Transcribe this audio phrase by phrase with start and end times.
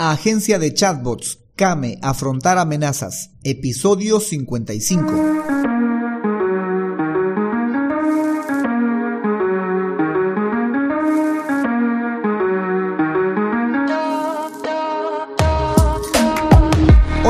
[0.00, 5.97] Agencia de Chatbots, Kame, Afrontar Amenazas, episodio 55.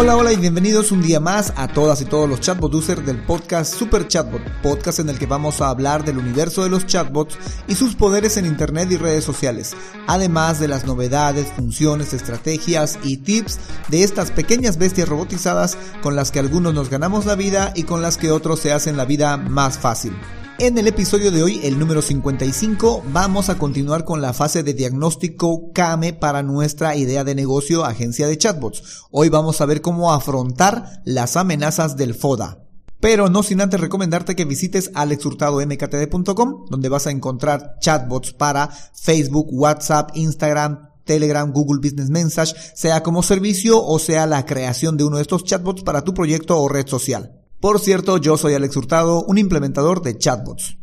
[0.09, 3.23] Hola, hola y bienvenidos un día más a todas y todos los chatbot users del
[3.27, 7.37] podcast Super Chatbot, podcast en el que vamos a hablar del universo de los chatbots
[7.69, 9.77] y sus poderes en internet y redes sociales,
[10.07, 13.59] además de las novedades, funciones, estrategias y tips
[13.89, 18.01] de estas pequeñas bestias robotizadas con las que algunos nos ganamos la vida y con
[18.01, 20.15] las que otros se hacen la vida más fácil.
[20.61, 24.75] En el episodio de hoy, el número 55, vamos a continuar con la fase de
[24.75, 29.05] diagnóstico CAME para nuestra idea de negocio agencia de chatbots.
[29.13, 32.65] Hoy vamos a ver cómo afrontar las amenazas del FODA.
[32.99, 39.47] Pero no sin antes recomendarte que visites alexhurtadomktd.com, donde vas a encontrar chatbots para Facebook,
[39.53, 45.19] WhatsApp, Instagram, Telegram, Google Business Message, sea como servicio o sea la creación de uno
[45.19, 47.38] de estos chatbots para tu proyecto o red social.
[47.61, 50.79] Por cierto, yo soy Alex Hurtado, un implementador de chatbots.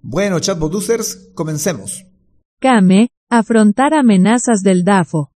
[0.00, 2.06] Bueno, chatbot users, comencemos.
[2.60, 5.29] CAME, afrontar amenazas del DAFO.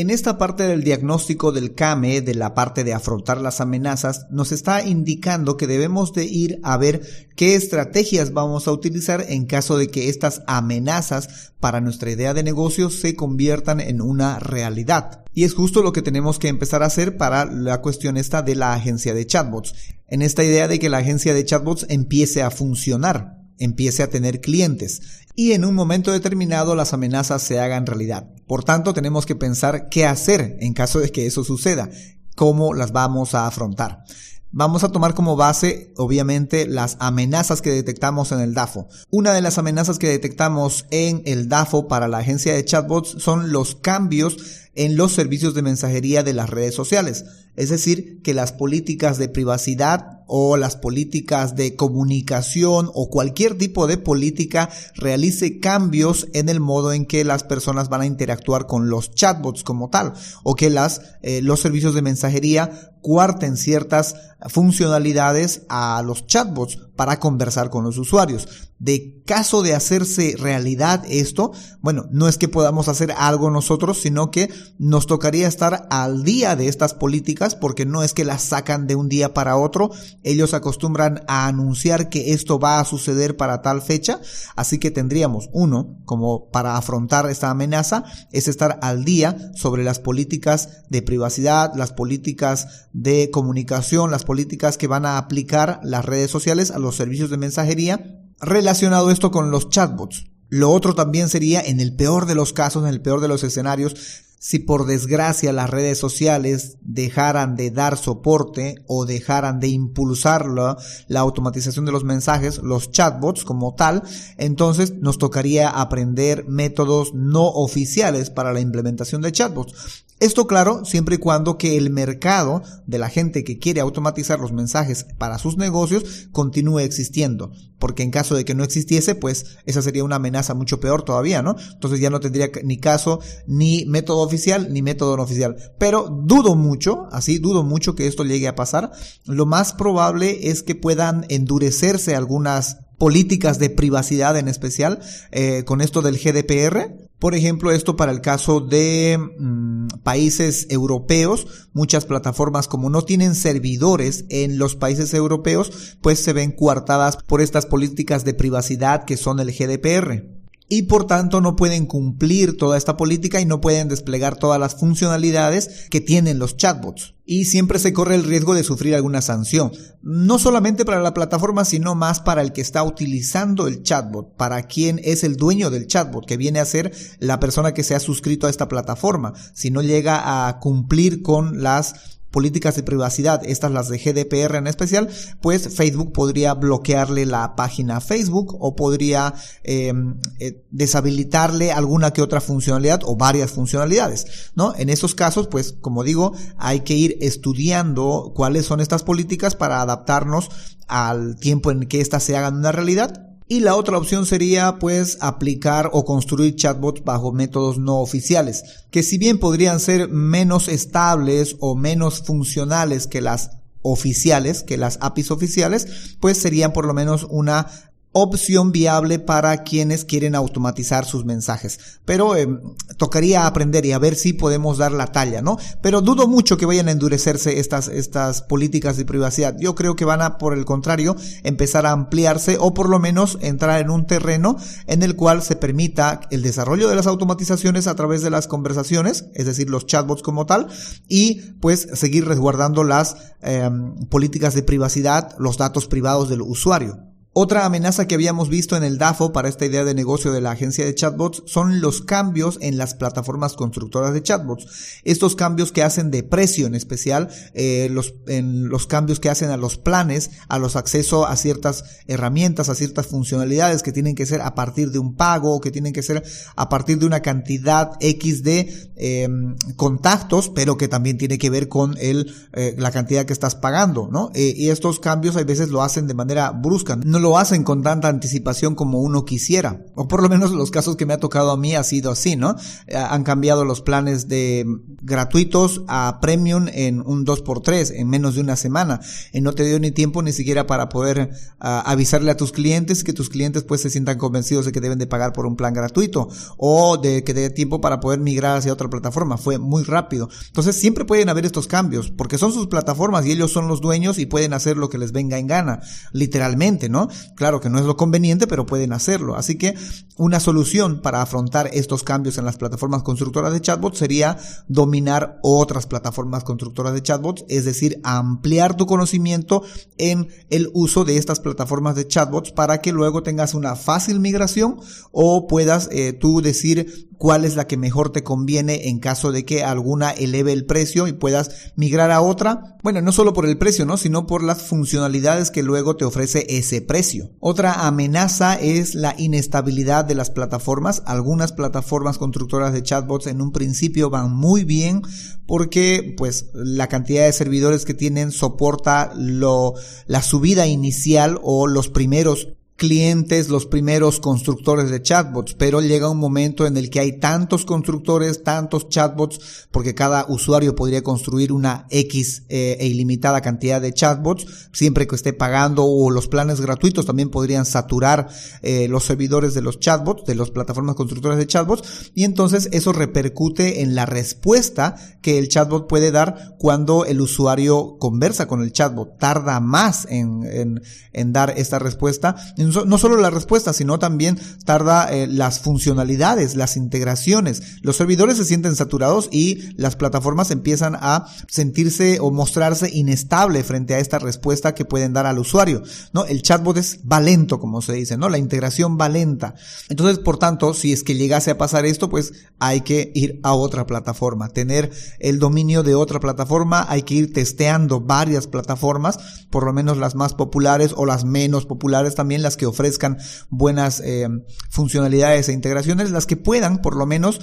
[0.00, 4.52] En esta parte del diagnóstico del CAME, de la parte de afrontar las amenazas, nos
[4.52, 7.02] está indicando que debemos de ir a ver
[7.34, 12.44] qué estrategias vamos a utilizar en caso de que estas amenazas para nuestra idea de
[12.44, 15.24] negocio se conviertan en una realidad.
[15.34, 18.54] Y es justo lo que tenemos que empezar a hacer para la cuestión esta de
[18.54, 19.74] la agencia de chatbots.
[20.06, 24.40] En esta idea de que la agencia de chatbots empiece a funcionar empiece a tener
[24.40, 25.02] clientes
[25.34, 28.28] y en un momento determinado las amenazas se hagan realidad.
[28.46, 31.90] Por tanto, tenemos que pensar qué hacer en caso de que eso suceda,
[32.34, 34.04] cómo las vamos a afrontar.
[34.50, 38.88] Vamos a tomar como base, obviamente, las amenazas que detectamos en el DAFO.
[39.10, 43.52] Una de las amenazas que detectamos en el DAFO para la agencia de chatbots son
[43.52, 47.24] los cambios en los servicios de mensajería de las redes sociales.
[47.56, 53.88] Es decir, que las políticas de privacidad o las políticas de comunicación o cualquier tipo
[53.88, 58.88] de política realice cambios en el modo en que las personas van a interactuar con
[58.88, 60.12] los chatbots como tal
[60.44, 64.14] o que las, eh, los servicios de mensajería cuarten ciertas
[64.48, 68.70] funcionalidades a los chatbots para conversar con los usuarios.
[68.78, 74.30] De caso de hacerse realidad esto, bueno, no es que podamos hacer algo nosotros, sino
[74.30, 78.86] que nos tocaría estar al día de estas políticas porque no es que las sacan
[78.86, 79.90] de un día para otro,
[80.22, 84.20] ellos acostumbran a anunciar que esto va a suceder para tal fecha,
[84.54, 89.98] así que tendríamos uno como para afrontar esta amenaza es estar al día sobre las
[89.98, 96.30] políticas de privacidad, las políticas de comunicación, las políticas que van a aplicar las redes
[96.30, 100.26] sociales a los servicios de mensajería relacionado esto con los chatbots.
[100.48, 103.44] Lo otro también sería, en el peor de los casos, en el peor de los
[103.44, 103.94] escenarios,
[104.40, 110.76] si por desgracia las redes sociales dejaran de dar soporte o dejaran de impulsar la,
[111.18, 114.02] automatización de los mensajes, los chatbots como tal,
[114.36, 120.04] entonces nos tocaría aprender métodos no oficiales para la implementación de chatbots.
[120.20, 124.52] Esto claro, siempre y cuando que el mercado de la gente que quiere automatizar los
[124.52, 127.52] mensajes para sus negocios continúe existiendo.
[127.78, 131.42] Porque en caso de que no existiese, pues esa sería una amenaza mucho peor todavía,
[131.42, 131.54] ¿no?
[131.72, 135.56] Entonces ya no tendría ni caso ni método oficial ni método no oficial.
[135.78, 138.90] Pero dudo mucho, así dudo mucho que esto llegue a pasar.
[139.24, 144.98] Lo más probable es que puedan endurecerse algunas políticas de privacidad en especial
[145.30, 151.68] eh, con esto del GDPR por ejemplo, esto para el caso de mm, países europeos,
[151.72, 157.40] muchas plataformas como no tienen servidores en los países europeos, pues se ven coartadas por
[157.40, 160.37] estas políticas de privacidad que son el GDPR
[160.68, 164.74] y por tanto no pueden cumplir toda esta política y no pueden desplegar todas las
[164.74, 167.14] funcionalidades que tienen los chatbots.
[167.24, 171.64] Y siempre se corre el riesgo de sufrir alguna sanción, no solamente para la plataforma,
[171.64, 175.86] sino más para el que está utilizando el chatbot, para quien es el dueño del
[175.86, 179.34] chatbot, que viene a ser la persona que se ha suscrito a esta plataforma.
[179.52, 184.66] Si no llega a cumplir con las políticas de privacidad, estas las de GDPR en
[184.66, 185.08] especial,
[185.40, 192.40] pues Facebook podría bloquearle la página Facebook o podría em, eh, deshabilitarle alguna que otra
[192.40, 194.74] funcionalidad o varias funcionalidades, ¿no?
[194.76, 199.80] En esos casos, pues como digo, hay que ir estudiando cuáles son estas políticas para
[199.80, 200.50] adaptarnos
[200.86, 205.16] al tiempo en que éstas se hagan una realidad y la otra opción sería pues
[205.20, 211.56] aplicar o construir chatbots bajo métodos no oficiales, que si bien podrían ser menos estables
[211.60, 217.26] o menos funcionales que las oficiales, que las APIs oficiales, pues serían por lo menos
[217.30, 217.66] una
[218.12, 221.98] opción viable para quienes quieren automatizar sus mensajes.
[222.04, 222.48] Pero eh,
[222.96, 225.58] tocaría aprender y a ver si podemos dar la talla, ¿no?
[225.82, 229.56] Pero dudo mucho que vayan a endurecerse estas, estas políticas de privacidad.
[229.58, 233.38] Yo creo que van a, por el contrario, empezar a ampliarse o por lo menos
[233.40, 234.56] entrar en un terreno
[234.86, 239.26] en el cual se permita el desarrollo de las automatizaciones a través de las conversaciones,
[239.34, 240.68] es decir, los chatbots como tal,
[241.08, 243.70] y pues seguir resguardando las eh,
[244.10, 247.08] políticas de privacidad, los datos privados del usuario.
[247.40, 250.50] Otra amenaza que habíamos visto en el DAFO para esta idea de negocio de la
[250.50, 254.66] agencia de chatbots son los cambios en las plataformas constructoras de chatbots.
[255.04, 259.50] Estos cambios que hacen de precio en especial, eh, los, en los cambios que hacen
[259.50, 264.26] a los planes, a los accesos a ciertas herramientas, a ciertas funcionalidades que tienen que
[264.26, 266.24] ser a partir de un pago que tienen que ser
[266.56, 271.68] a partir de una cantidad X de em, contactos, pero que también tiene que ver
[271.68, 274.32] con el, eh, la cantidad que estás pagando, ¿no?
[274.34, 276.96] Eh, y estos cambios a veces lo hacen de manera brusca.
[277.36, 279.84] Hacen con tanta anticipación como uno quisiera.
[279.96, 282.36] O por lo menos los casos que me ha tocado a mí ha sido así,
[282.36, 282.54] ¿no?
[282.86, 284.64] Eh, han cambiado los planes de
[285.02, 289.00] gratuitos a premium en un 2x3 en menos de una semana.
[289.32, 293.02] Y no te dio ni tiempo ni siquiera para poder ah, avisarle a tus clientes
[293.04, 295.74] que tus clientes pues se sientan convencidos de que deben de pagar por un plan
[295.74, 299.36] gratuito o de que dé tiempo para poder migrar hacia otra plataforma.
[299.36, 300.28] Fue muy rápido.
[300.46, 304.18] Entonces siempre pueden haber estos cambios porque son sus plataformas y ellos son los dueños
[304.18, 305.80] y pueden hacer lo que les venga en gana,
[306.12, 307.07] literalmente, ¿no?
[307.34, 309.36] Claro que no es lo conveniente, pero pueden hacerlo.
[309.36, 309.74] Así que
[310.16, 315.86] una solución para afrontar estos cambios en las plataformas constructoras de chatbots sería dominar otras
[315.86, 319.62] plataformas constructoras de chatbots, es decir, ampliar tu conocimiento
[319.96, 324.76] en el uso de estas plataformas de chatbots para que luego tengas una fácil migración
[325.12, 329.44] o puedas eh, tú decir cuál es la que mejor te conviene en caso de
[329.44, 332.76] que alguna eleve el precio y puedas migrar a otra.
[332.82, 333.96] Bueno, no solo por el precio, ¿no?
[333.96, 337.30] Sino por las funcionalidades que luego te ofrece ese precio.
[337.40, 341.02] Otra amenaza es la inestabilidad de las plataformas.
[341.06, 345.02] Algunas plataformas constructoras de chatbots en un principio van muy bien
[345.46, 349.74] porque pues la cantidad de servidores que tienen soporta lo,
[350.06, 352.48] la subida inicial o los primeros
[352.78, 357.66] clientes, los primeros constructores de chatbots, pero llega un momento en el que hay tantos
[357.66, 363.92] constructores, tantos chatbots, porque cada usuario podría construir una X eh, e ilimitada cantidad de
[363.92, 368.28] chatbots, siempre que esté pagando o los planes gratuitos también podrían saturar
[368.62, 372.92] eh, los servidores de los chatbots, de las plataformas constructoras de chatbots, y entonces eso
[372.92, 378.70] repercute en la respuesta que el chatbot puede dar cuando el usuario conversa con el
[378.70, 379.18] chatbot.
[379.18, 380.80] Tarda más en, en,
[381.12, 382.36] en dar esta respuesta
[382.68, 387.78] no solo la respuesta, sino también tarda eh, las funcionalidades, las integraciones.
[387.82, 393.94] Los servidores se sienten saturados y las plataformas empiezan a sentirse o mostrarse inestable frente
[393.94, 395.82] a esta respuesta que pueden dar al usuario.
[396.12, 396.24] ¿no?
[396.24, 398.28] El chatbot es va lento, como se dice, ¿no?
[398.28, 399.54] La integración va lenta.
[399.88, 403.54] Entonces, por tanto, si es que llegase a pasar esto, pues hay que ir a
[403.54, 409.18] otra plataforma, tener el dominio de otra plataforma, hay que ir testeando varias plataformas,
[409.50, 413.16] por lo menos las más populares o las menos populares también, las que ofrezcan
[413.48, 414.28] buenas eh,
[414.68, 417.40] funcionalidades e integraciones, las que puedan por lo menos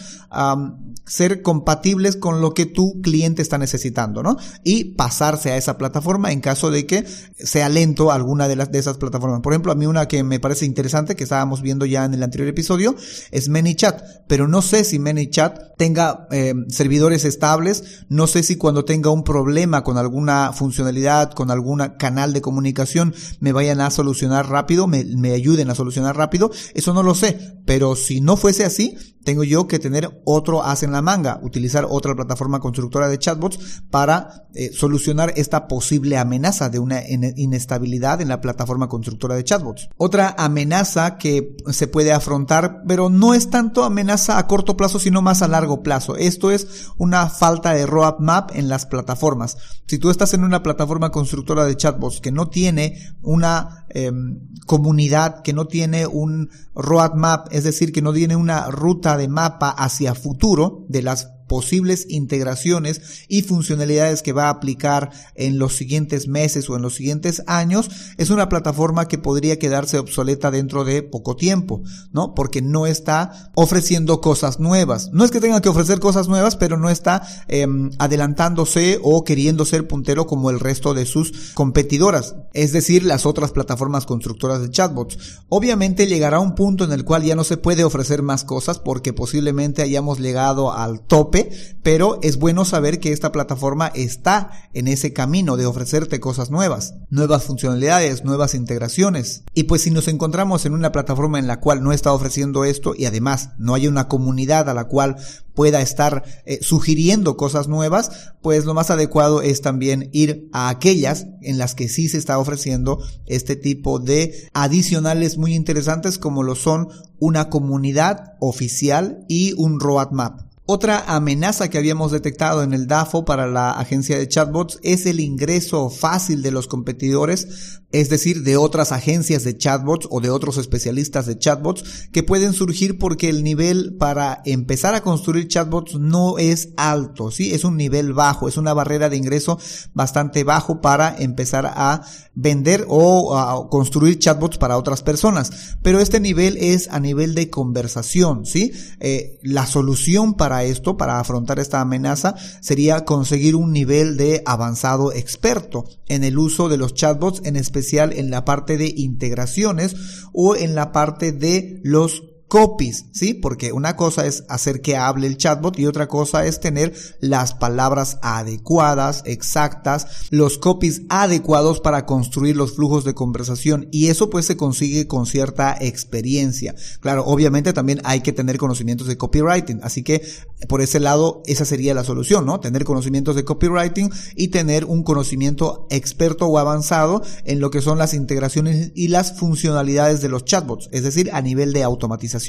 [1.06, 4.38] ser compatibles con lo que tu cliente está necesitando, ¿no?
[4.64, 7.06] Y pasarse a esa plataforma en caso de que
[7.38, 9.42] sea lento alguna de las de esas plataformas.
[9.42, 12.24] Por ejemplo, a mí una que me parece interesante que estábamos viendo ya en el
[12.24, 12.96] anterior episodio
[13.32, 18.86] es ManyChat, pero no sé si ManyChat tenga eh, servidores estables, no sé si cuando
[18.86, 24.50] tenga un problema con alguna funcionalidad, con algún canal de comunicación me vayan a solucionar
[24.50, 28.98] rápido, me ayuden a solucionar rápido, eso no lo sé, pero si no fuese así,
[29.26, 33.82] tengo yo que tener otro as en la manga, utilizar otra plataforma constructora de chatbots
[33.90, 39.90] para eh, solucionar esta posible amenaza de una inestabilidad en la plataforma constructora de chatbots.
[39.98, 45.24] Otra amenaza que se puede afrontar, pero no es tanto amenaza a corto plazo, sino
[45.24, 46.16] más a largo plazo.
[46.16, 49.58] Esto es una falta de roadmap en las plataformas.
[49.88, 54.95] Si tú estás en una plataforma constructora de chatbots que no tiene una em, comunidad,
[55.44, 60.16] que no tiene un roadmap, es decir, que no tiene una ruta de mapa hacia
[60.16, 66.70] futuro de las posibles integraciones y funcionalidades que va a aplicar en los siguientes meses
[66.70, 71.36] o en los siguientes años, es una plataforma que podría quedarse obsoleta dentro de poco
[71.36, 72.34] tiempo, ¿no?
[72.34, 75.10] Porque no está ofreciendo cosas nuevas.
[75.14, 79.66] No es que tenga que ofrecer cosas nuevas, pero no está em, adelantándose o queriendo
[79.66, 84.70] ser puntero como el resto de sus competidoras, es decir, las otras plataformas constructoras de
[84.70, 85.18] chatbots.
[85.50, 89.14] Obviamente llegará un punto en el cual ya no se puede ofrecer más cosas porque
[89.14, 91.35] posiblemente hayamos llegado al tope
[91.84, 96.96] pero es bueno saber que esta plataforma está en ese camino de ofrecerte cosas nuevas,
[97.10, 99.44] nuevas funcionalidades, nuevas integraciones.
[99.54, 102.94] Y pues si nos encontramos en una plataforma en la cual no está ofreciendo esto
[102.98, 105.18] y además no hay una comunidad a la cual
[105.56, 111.28] pueda estar eh, sugiriendo cosas nuevas, pues lo más adecuado es también ir a aquellas
[111.42, 116.56] en las que sí se está ofreciendo este tipo de adicionales muy interesantes como lo
[116.56, 116.90] son
[117.20, 120.45] una comunidad oficial y un roadmap.
[120.68, 125.20] Otra amenaza que habíamos detectado en el DAFO para la agencia de chatbots es el
[125.20, 130.58] ingreso fácil de los competidores, es decir, de otras agencias de chatbots o de otros
[130.58, 136.40] especialistas de chatbots que pueden surgir porque el nivel para empezar a construir chatbots no
[136.40, 137.54] es alto, ¿sí?
[137.54, 139.60] Es un nivel bajo, es una barrera de ingreso
[139.94, 142.02] bastante bajo para empezar a
[142.34, 145.78] vender o a construir chatbots para otras personas.
[145.84, 148.74] Pero este nivel es a nivel de conversación, ¿sí?
[149.00, 155.14] Eh, la solución para esto, para afrontar esta amenaza, sería conseguir un nivel de avanzado
[155.14, 159.96] experto en el uso de los chatbots, en especial en la parte de integraciones
[160.34, 162.24] o en la parte de los
[162.56, 163.34] copies, ¿sí?
[163.34, 167.54] Porque una cosa es hacer que hable el chatbot y otra cosa es tener las
[167.54, 174.46] palabras adecuadas, exactas, los copies adecuados para construir los flujos de conversación y eso pues
[174.46, 176.76] se consigue con cierta experiencia.
[177.02, 180.26] Claro, obviamente también hay que tener conocimientos de copywriting, así que
[180.70, 182.62] por ese lado esa sería la solución, ¿no?
[182.62, 187.98] Tener conocimientos de copywriting y tener un conocimiento experto o avanzado en lo que son
[187.98, 192.45] las integraciones y las funcionalidades de los chatbots, es decir, a nivel de automatización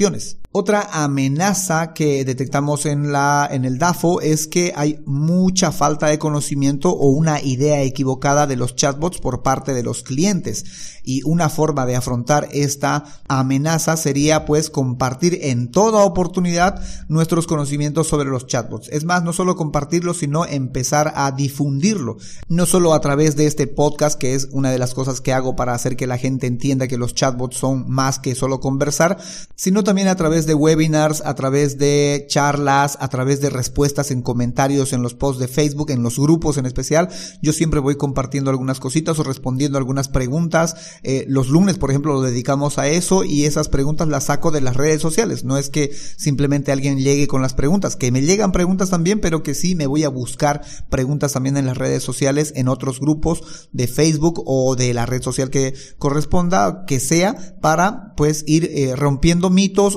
[0.51, 3.13] otra amenaza que detectamos en
[3.51, 8.55] en el DAFO es que hay mucha falta de conocimiento o una idea equivocada de
[8.55, 14.45] los chatbots por parte de los clientes y una forma de afrontar esta amenaza sería
[14.45, 18.89] pues compartir en toda oportunidad nuestros conocimientos sobre los chatbots.
[18.89, 22.17] Es más, no solo compartirlo, sino empezar a difundirlo.
[22.49, 25.55] No solo a través de este podcast, que es una de las cosas que hago
[25.55, 29.17] para hacer que la gente entienda que los chatbots son más que solo conversar,
[29.55, 34.21] sino también a través de webinars, a través de charlas, a través de respuestas en
[34.21, 37.09] comentarios en los posts de Facebook, en los grupos en especial.
[37.41, 42.13] Yo siempre voy compartiendo algunas cositas o respondiendo algunas preguntas eh, los lunes, por ejemplo,
[42.13, 45.43] lo dedicamos a eso y esas preguntas las saco de las redes sociales.
[45.43, 49.43] No es que simplemente alguien llegue con las preguntas, que me llegan preguntas también, pero
[49.43, 53.69] que sí me voy a buscar preguntas también en las redes sociales, en otros grupos
[53.71, 58.95] de Facebook o de la red social que corresponda, que sea, para pues ir eh,
[58.95, 59.49] rompiendo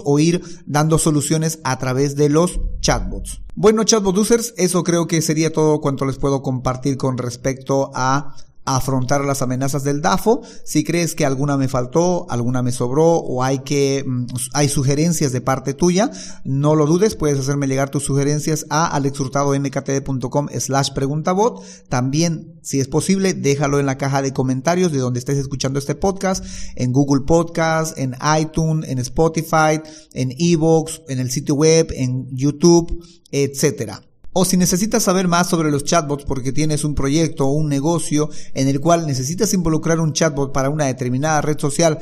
[0.05, 3.43] o ir dando soluciones a través de los chatbots.
[3.55, 8.35] Bueno, chatbot users, eso creo que sería todo cuanto les puedo compartir con respecto a
[8.65, 10.43] afrontar las amenazas del DAFO.
[10.65, 15.33] Si crees que alguna me faltó, alguna me sobró o hay que mm, hay sugerencias
[15.33, 16.11] de parte tuya,
[16.45, 21.63] no lo dudes, puedes hacerme llegar tus sugerencias a alexhurtadomktd.com slash preguntabot.
[21.89, 25.95] También, si es posible, déjalo en la caja de comentarios de donde estés escuchando este
[25.95, 26.45] podcast,
[26.77, 29.81] en Google Podcast, en iTunes, en Spotify,
[30.13, 34.03] en Evox, en el sitio web, en YouTube, etcétera.
[34.33, 38.31] O si necesitas saber más sobre los chatbots porque tienes un proyecto o un negocio
[38.55, 41.99] en el cual necesitas involucrar un chatbot para una determinada red social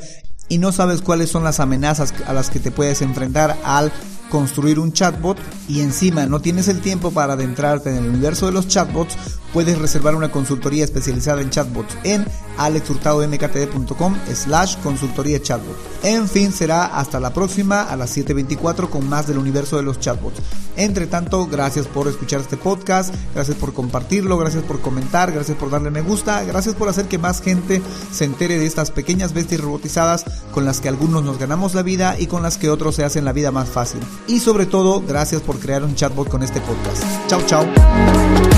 [0.47, 3.91] y no sabes cuáles son las amenazas a las que te puedes enfrentar al
[4.29, 8.51] construir un chatbot y encima no tienes el tiempo para adentrarte en el universo de
[8.51, 9.17] los chatbots,
[9.53, 12.25] puedes reservar una consultoría especializada en chatbots en
[12.57, 15.77] alexhurtadomktd.com slash consultoría chatbot.
[16.03, 19.99] En fin, será hasta la próxima a las 7.24 con más del universo de los
[19.99, 20.39] chatbots.
[20.75, 25.69] Entre tanto, gracias por escuchar este podcast, gracias por compartirlo, gracias por comentar, gracias por
[25.69, 27.81] darle me gusta, gracias por hacer que más gente
[28.11, 32.17] se entere de estas pequeñas bestias robotizadas con las que algunos nos ganamos la vida
[32.19, 33.99] y con las que otros se hacen la vida más fácil.
[34.27, 37.03] Y sobre todo, gracias por crear un chatbot con este podcast.
[37.27, 38.48] Chao, chao.